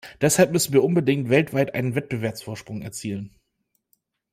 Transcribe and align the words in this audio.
Deshalb 0.19 0.51
müssen 0.51 0.73
wir 0.73 0.83
unbedingt 0.83 1.29
weltweit 1.29 1.75
einen 1.75 1.93
Wettbewerbsvorsprung 1.93 2.81
erzielen. 2.81 3.35